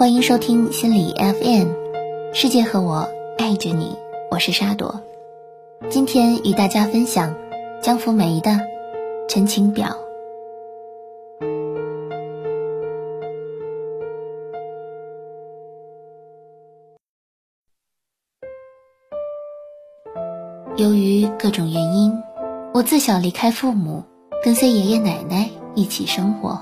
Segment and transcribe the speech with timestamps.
[0.00, 1.68] 欢迎收听心理 FM，
[2.32, 3.06] 世界和我
[3.36, 3.94] 爱着你，
[4.30, 4.98] 我是沙朵。
[5.90, 7.36] 今天与大家分享
[7.82, 8.50] 江福梅的
[9.28, 9.88] 《陈情表》。
[20.78, 22.10] 由于各种原因，
[22.72, 24.02] 我自小离开父母，
[24.42, 26.58] 跟随爷爷奶奶一起生活。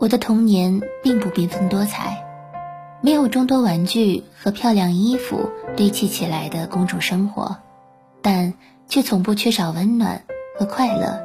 [0.00, 2.24] 我的童年并不缤纷多彩，
[3.02, 7.58] 没有众多玩具和漂亮衣服堆砌起来的公主生活，
[8.22, 8.54] 但
[8.88, 10.24] 却从不缺少温暖
[10.58, 11.20] 和快乐。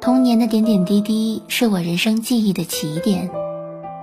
[0.00, 3.30] 童年的点点滴滴是我人生记忆的起点，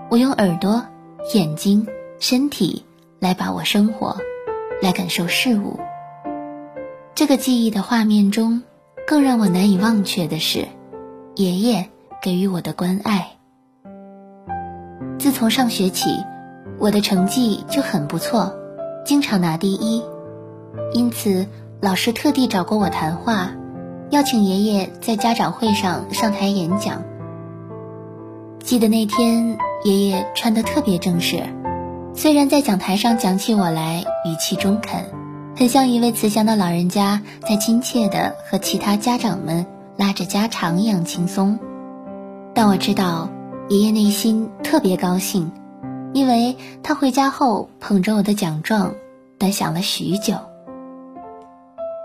[0.10, 0.86] 我用耳朵、
[1.34, 1.86] 眼睛、
[2.20, 2.86] 身体
[3.20, 4.16] 来把握生活，
[4.82, 5.77] 来感受事物。
[7.16, 8.63] 这个记忆的画面中，
[9.05, 10.70] 更让我难以忘却的是，
[11.36, 11.90] 爷爷
[12.22, 13.27] 给予我的关爱。
[15.22, 16.26] 自从上学起，
[16.80, 18.55] 我的成绩就很不错，
[19.05, 20.02] 经常拿第一，
[20.94, 21.46] 因此
[21.80, 23.52] 老师特地找过我谈话，
[24.10, 27.04] 邀请爷爷在家长会上上台演讲。
[28.63, 31.44] 记得那天，爷爷穿得特别正式，
[32.16, 35.06] 虽然在讲台上讲起我来语气中肯，
[35.56, 41.60] 很像一位慈祥的老人家在亲切地和其他家长们拉着家常一样轻松，
[42.56, 43.30] 但我知道。
[43.72, 45.50] 爷爷内心特别高兴，
[46.12, 48.96] 因为他回家后捧着我的奖状，
[49.40, 50.36] 端详了许久。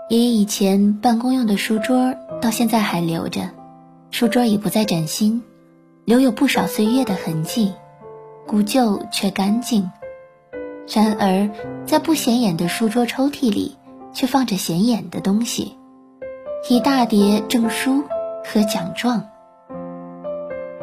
[0.07, 3.49] 爷爷以前办公用的书桌到现在还留着，
[4.11, 5.43] 书桌已不再崭新，
[6.05, 7.73] 留有不少岁月的痕迹，
[8.47, 9.91] 古旧却干净。
[10.87, 11.49] 然而，
[11.85, 13.75] 在不显眼的书桌抽屉里，
[14.13, 15.75] 却放着显眼的东西：
[16.69, 18.05] 一大叠证书
[18.45, 19.21] 和奖状。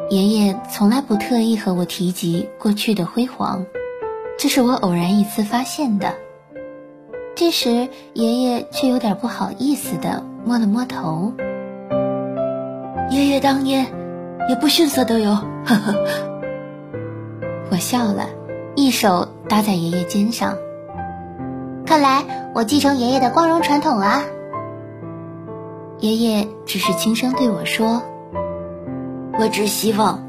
[0.09, 3.65] 爷爷从来不特意和我提及过去的辉煌，
[4.37, 6.13] 这是我偶然一次发现的。
[7.35, 11.33] 这时，爷爷却有点不好意思的摸了摸头。
[13.09, 13.87] 爷爷当年
[14.47, 15.95] 也不逊色的哟，呵呵。
[17.71, 18.27] 我笑了，
[18.75, 20.55] 一手搭在爷爷肩上。
[21.85, 24.21] 看来我继承爷爷的光荣传统啊。
[25.99, 28.03] 爷爷只是轻声对我说。
[29.37, 30.23] 我只希望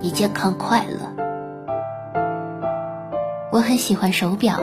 [0.00, 1.12] 你健康快乐。
[3.50, 4.60] 我很喜欢手表，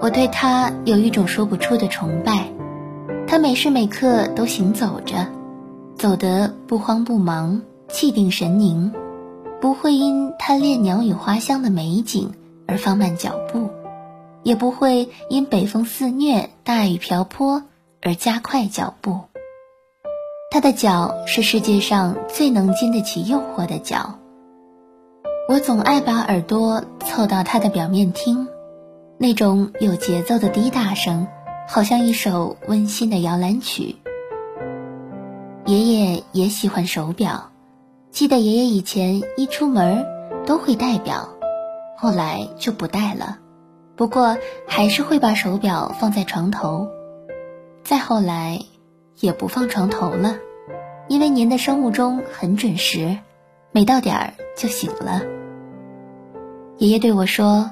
[0.00, 2.48] 我对它有一种说不出的崇拜。
[3.26, 5.26] 它每时每刻都行走着，
[5.96, 8.92] 走得不慌不忙，气定神凝，
[9.60, 12.32] 不会因贪恋鸟语花香的美景
[12.68, 13.68] 而放慢脚步，
[14.44, 17.64] 也不会因北风肆虐、大雨瓢泼
[18.00, 19.27] 而加快脚步。
[20.50, 24.18] 他的脚是世界上最能经得起诱惑的脚。
[25.46, 28.48] 我总爱把耳朵凑到他的表面听，
[29.18, 31.26] 那种有节奏的滴答声，
[31.68, 33.96] 好像一首温馨的摇篮曲。
[35.66, 37.50] 爷爷也喜欢手表，
[38.10, 40.06] 记得爷爷以前一出门
[40.46, 41.28] 都会戴表，
[41.98, 43.38] 后来就不戴了，
[43.96, 46.88] 不过还是会把手表放在床头。
[47.84, 48.58] 再后来。
[49.20, 50.36] 也不放床头了，
[51.08, 53.18] 因为您的生物钟很准时，
[53.72, 55.22] 每到点儿就醒了。
[56.78, 57.70] 爷爷对我说：“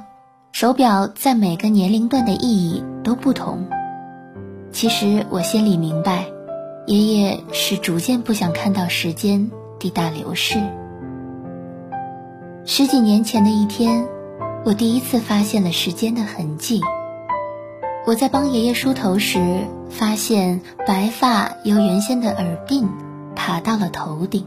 [0.51, 3.67] 手表在每个年龄段的意义都不同。”
[4.73, 6.27] 其实我心里明白，
[6.87, 10.61] 爷爷是逐渐不想看到时间滴答流逝。
[12.65, 14.05] 十几年前的一天，
[14.65, 16.81] 我第一次发现了时间的痕迹。
[18.07, 22.87] 我在帮爷爷梳头时，发现白发由原先的耳鬓
[23.35, 24.47] 爬到了头顶。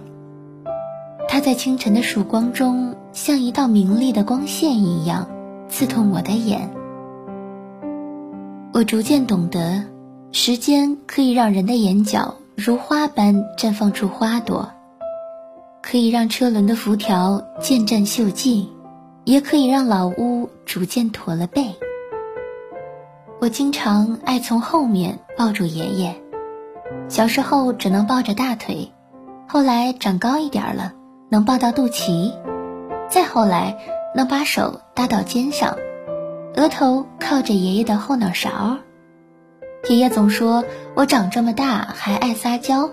[1.27, 5.27] 它在清晨的曙光中，像一道明丽的光线一样，
[5.67, 6.69] 刺痛我的眼。
[8.71, 9.83] 我逐渐懂得，
[10.31, 14.71] 时间可以让人的眼角如花般绽放出花朵，
[15.81, 18.69] 可以让车轮的辐条渐绽锈迹，
[19.25, 21.75] 也可以让老屋逐渐驼了背。
[23.41, 26.13] 我经常爱从后面抱住爷爷，
[27.07, 28.91] 小时候只能抱着大腿，
[29.47, 30.91] 后来长高一点了，
[31.29, 32.33] 能抱到肚脐，
[33.07, 33.77] 再后来
[34.13, 35.77] 能把手搭到肩上，
[36.57, 38.77] 额头靠着爷爷的后脑勺。
[39.87, 42.89] 爷爷总说我长这么大还爱撒娇，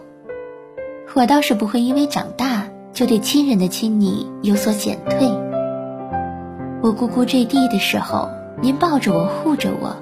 [1.15, 5.29] 我倒是不会因为长大就对亲人的亲昵有所减退。
[6.83, 8.29] 我呱呱坠地的时候，
[8.63, 9.97] 您抱着我护着我。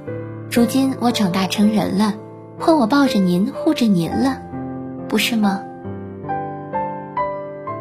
[0.55, 2.15] 如今我长大成人了，
[2.61, 4.41] 换我抱着您护着您了，
[5.09, 5.65] 不是吗？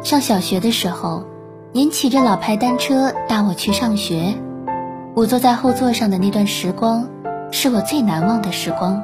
[0.02, 1.24] 上小学的时候，
[1.70, 4.34] 您骑着老牌单车搭我去上学，
[5.14, 7.08] 我坐在后座上的那段时光，
[7.52, 9.00] 是我最难忘的时光。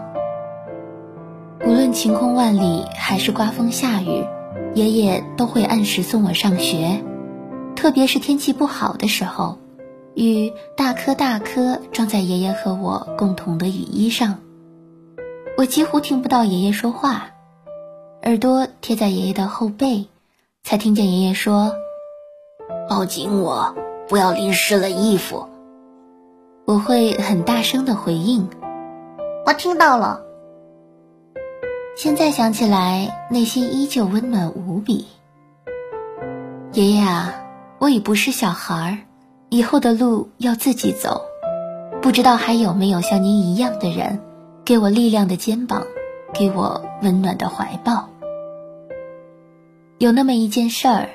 [1.65, 4.27] 无论晴空万里还是刮风下雨，
[4.75, 7.05] 爷爷都会按时送我上学。
[7.77, 9.60] 特别是天气不好的时候，
[10.15, 14.39] 雨大颗大颗装在爷爷和我共同的雨衣上，
[15.57, 17.31] 我几乎听不到爷爷说话，
[18.23, 20.07] 耳朵贴在爷爷的后背，
[20.63, 21.75] 才听见爷爷说
[22.91, 23.75] ：“抱紧我，
[24.09, 25.49] 不要淋湿了衣服。”
[26.67, 28.49] 我会很大声的回应
[29.47, 30.23] ：“我听到了。”
[31.97, 35.07] 现在想起来，内心依旧温暖无比。
[36.73, 37.35] 爷爷啊，
[37.79, 38.99] 我已不是小孩儿，
[39.53, 41.23] 以后的路要自己走，
[42.01, 44.21] 不知道还有没有像您一样的人，
[44.65, 45.83] 给我力量的肩膀，
[46.33, 48.09] 给我温暖的怀抱。
[49.99, 51.09] 有那么一件事儿，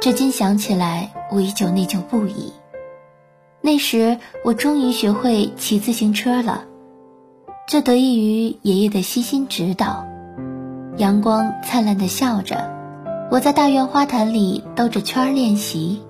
[0.00, 2.54] 至今想起来，我依旧内疚不已。
[3.60, 6.64] 那时我终于学会骑自行车了，
[7.68, 10.06] 这得益于爷爷的悉心指导。
[10.96, 12.66] 阳光灿烂的笑着，
[13.30, 16.00] 我在大院花坛里兜着圈练习。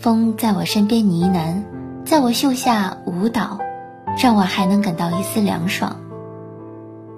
[0.00, 1.64] 风在我身边呢喃，
[2.04, 3.58] 在我袖下舞蹈，
[4.16, 5.96] 让我还能感到一丝凉爽。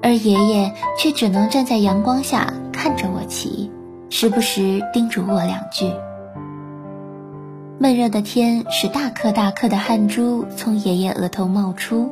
[0.03, 3.71] 而爷爷却只能站在阳光下看着我骑，
[4.09, 5.93] 时不时叮嘱我两句。
[7.79, 12.11] 闷热的天使大颗大颗的汗珠从爷爷额头冒出，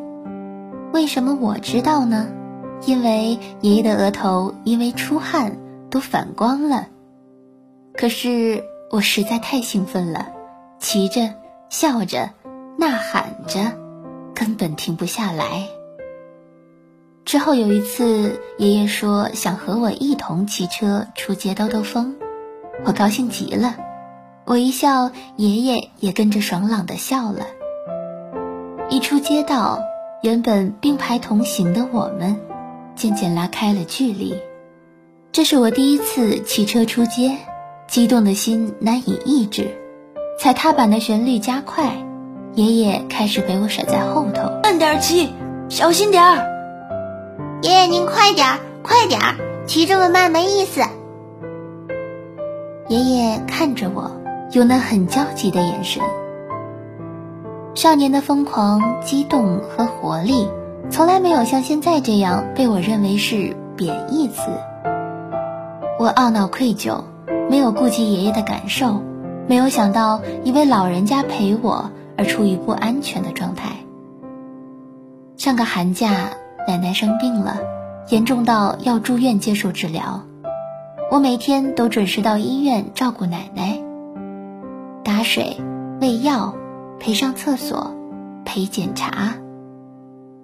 [0.92, 2.28] 为什么我知道呢？
[2.84, 5.56] 因为爷爷的额头因为出汗
[5.88, 6.88] 都反光了，
[7.94, 10.28] 可是我实在太兴奋了，
[10.78, 11.34] 骑着
[11.68, 12.30] 笑着
[12.76, 13.72] 呐喊着，
[14.34, 15.66] 根本停不下来。
[17.24, 22.16] 之后有一次，爷爷说想和我一同骑车出街兜兜风，
[22.84, 23.76] 我高兴极了，
[24.44, 27.46] 我一笑，爷爷也跟着爽朗的笑了。
[28.88, 29.80] 一出街道，
[30.22, 32.40] 原本并排同行的我们。
[32.96, 34.34] 渐渐拉开了距离，
[35.30, 37.38] 这是我第一次骑车出街，
[37.86, 39.70] 激动的心难以抑制。
[40.38, 41.90] 踩踏板的旋律加快，
[42.54, 44.48] 爷爷开始被我甩在后头。
[44.62, 45.34] 慢点骑，
[45.68, 47.58] 小心点儿。
[47.60, 49.34] 爷爷您快点儿，快点儿，
[49.66, 50.80] 骑这么慢没意思。
[52.86, 54.12] 爷爷看着我，
[54.52, 56.04] 有那很焦急的眼神。
[57.74, 60.48] 少年的疯狂、激动和活力。
[60.88, 64.52] 从来没有像现在这样被我认为是贬义词。
[65.98, 67.02] 我懊恼愧疚，
[67.50, 69.02] 没有顾及爷爷的感受，
[69.48, 73.76] 没有想到一位老人家陪我而处于不安全的状态。
[75.38, 76.30] 上个寒假，
[76.66, 77.56] 奶奶生病了，
[78.10, 80.22] 严重到要住院接受治疗。
[81.10, 83.80] 我每天都准时到医院照顾奶奶，
[85.02, 85.56] 打水、
[86.00, 86.54] 喂药、
[87.00, 87.94] 陪上厕所、
[88.44, 89.34] 陪检查。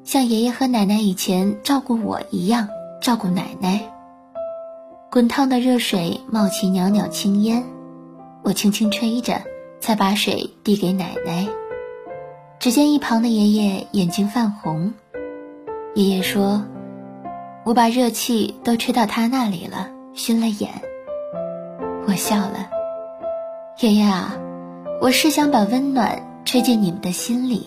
[0.05, 2.69] 像爷爷和奶奶以前照顾我一样
[3.03, 3.81] 照顾奶奶。
[5.11, 7.65] 滚烫的热水冒起袅袅青烟，
[8.45, 9.41] 我轻轻吹着，
[9.81, 11.49] 才把水递给奶奶。
[12.59, 14.93] 只见一旁的爷爷眼睛泛红。
[15.95, 16.63] 爷爷说
[17.65, 20.71] ：“我把热气都吹到他那里了，熏了眼。”
[22.07, 22.69] 我笑了。
[23.81, 24.37] 爷爷啊，
[25.01, 27.67] 我是想把温暖吹进你们的心里。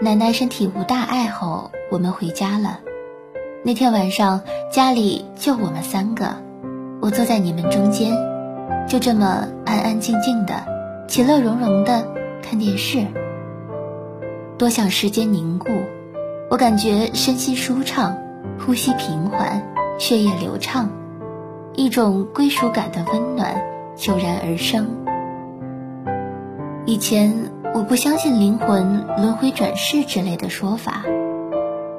[0.00, 2.80] 奶奶身体无大碍后，我们回家了。
[3.62, 6.34] 那天晚上家里就我们三个，
[7.00, 8.12] 我坐在你们中间，
[8.88, 10.54] 就这么安安静静的，
[11.06, 12.06] 其乐融融的
[12.42, 13.06] 看电视。
[14.58, 15.68] 多想时间凝固，
[16.50, 18.16] 我感觉身心舒畅，
[18.58, 19.62] 呼吸平缓，
[19.98, 20.88] 血液流畅，
[21.74, 23.62] 一种归属感的温暖
[24.06, 24.86] 油然而生。
[26.86, 27.32] 以前。
[27.74, 31.02] 我不相信灵魂轮回转世之类的说法，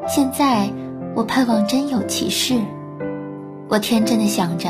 [0.08, 0.70] 现在
[1.18, 2.62] 我盼望真有其事。
[3.68, 4.70] 我天真的想着，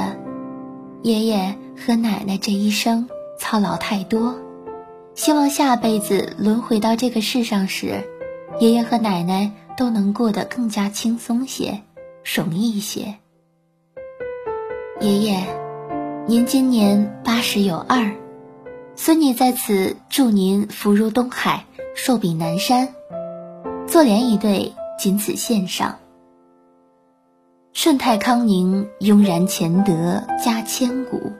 [1.06, 3.08] 爷爷和奶奶这一生
[3.38, 4.40] 操劳太多，
[5.14, 8.04] 希望下辈子轮回到这个世上时，
[8.60, 11.84] 爷爷和奶奶都能过得更加轻松些、
[12.24, 13.18] 容易些。
[15.00, 15.46] 爷爷，
[16.26, 18.12] 您今年八十有二。
[18.96, 22.96] 孙女在此祝您福如东海，寿比南山。
[23.86, 26.00] 做联一对，仅此献上。
[27.76, 31.34] 顺泰康宁，雍然乾德，家千古。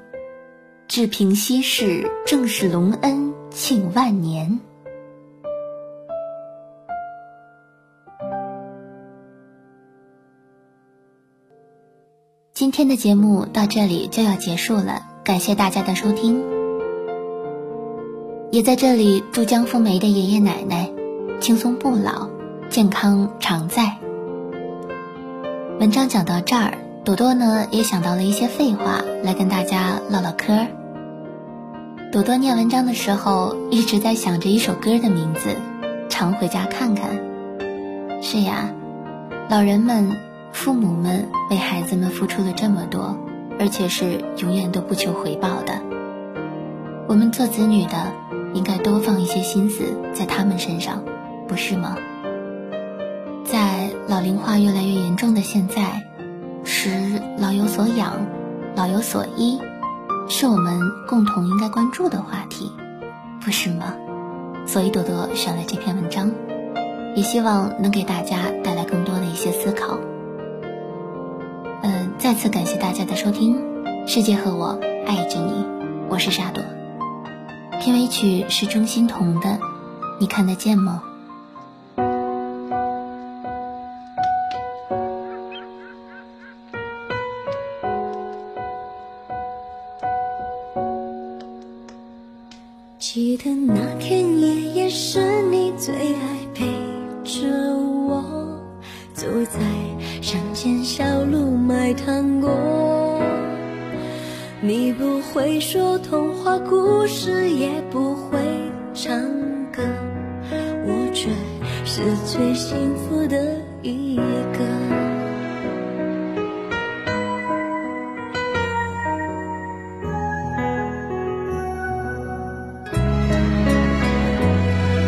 [0.86, 4.60] 治平西事，正是隆恩，庆万年。
[12.54, 15.08] 今天的节目到这里就要结束了。
[15.24, 16.44] 感谢大家的收听，
[18.52, 20.92] 也在这里祝江枫梅的爷爷奶奶
[21.40, 22.30] 轻松不老，
[22.70, 24.00] 健康常在。
[25.86, 30.66] 文章讲到这儿，朵朵呢也想到了一些废话来跟大家唠唠嗑。
[32.12, 35.56] 朵朵念文章的时候，一直在想着一首歌的名字，
[36.10, 37.12] 常回家看看。
[38.20, 38.74] 是呀，
[39.48, 40.10] 老人们、
[40.52, 43.16] 父母们为孩子们付出了这么多，
[43.60, 45.80] 而且是永远都不求回报的。
[47.08, 48.12] 我们做子女的，
[48.56, 49.84] 应该多放一些心思
[50.16, 51.04] 在他们身上，
[51.48, 51.96] 不是吗？
[54.16, 56.08] 老龄化越来越严重的现在，
[56.64, 58.14] 使老有所养，
[58.74, 59.60] 老有所依。
[60.30, 62.72] 是我们共同应该关注的话题，
[63.44, 63.94] 不是吗？
[64.66, 66.32] 所以朵朵选了这篇文章，
[67.14, 69.98] 也希望能给大家带来更多的一些思考。
[71.84, 73.58] 嗯，再次感谢大家的收听，
[74.08, 75.52] 《世界和我爱着你》，
[76.08, 76.64] 我是沙朵。
[77.82, 79.60] 片尾曲是钟欣桐的，
[80.22, 81.04] 你看得见吗？
[99.26, 99.60] 走在
[100.22, 103.20] 乡间小路买糖果。
[104.62, 108.38] 你不会说童话故事，也不会
[108.94, 109.20] 唱
[109.72, 109.82] 歌，
[110.86, 111.32] 我却
[111.86, 114.60] 是最幸福的一个。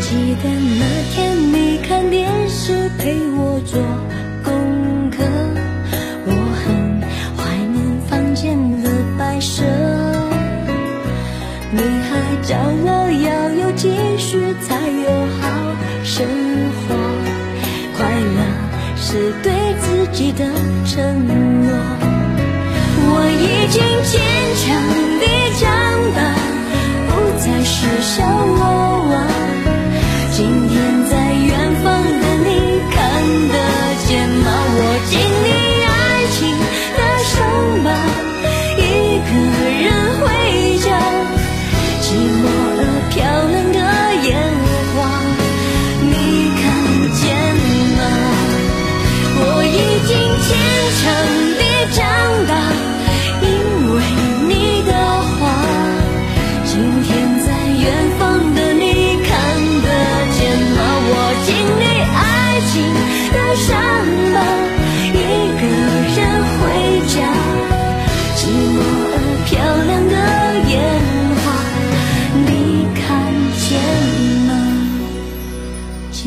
[0.02, 0.82] 记得那
[1.14, 2.28] 天，你看电
[2.68, 3.80] 是陪我做
[4.44, 5.24] 功课，
[6.26, 6.32] 我
[6.66, 7.02] 很
[7.38, 9.64] 怀念房间的摆设。
[11.72, 15.10] 你还教我要有积蓄才有
[15.40, 15.48] 好
[16.04, 16.28] 生
[16.76, 16.94] 活，
[17.96, 18.40] 快乐
[18.98, 20.44] 是对自己的
[20.86, 21.72] 承诺。
[23.00, 23.82] 我已经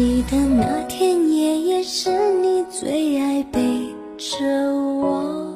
[0.00, 3.60] 记得那天，夜夜是你最爱背
[4.16, 5.54] 着我，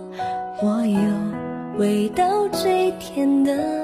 [0.63, 3.84] 我有味道最甜的。